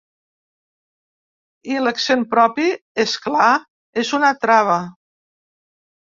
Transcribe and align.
I 1.73 1.77
l’accent 1.87 2.23
propi, 2.31 2.65
és 3.05 3.15
clar, 3.27 3.51
en 4.05 4.09
una 4.21 4.35
trava. 4.47 4.81